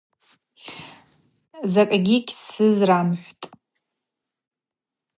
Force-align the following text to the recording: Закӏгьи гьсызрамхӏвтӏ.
Закӏгьи 1.71 2.17
гьсызрамхӏвтӏ. 2.27 3.45